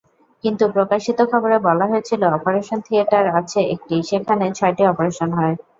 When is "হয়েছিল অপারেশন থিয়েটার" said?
1.87-3.25